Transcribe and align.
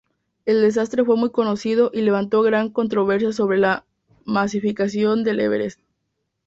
El 0.45 0.61
desastre 0.63 1.05
fue 1.05 1.15
muy 1.15 1.29
conocido 1.29 1.91
y 1.93 2.01
levantó 2.01 2.41
gran 2.41 2.71
controversia 2.71 3.31
sobre 3.33 3.59
la 3.59 3.85
masificación 4.25 5.23
del 5.23 5.41
Everest. 5.41 5.79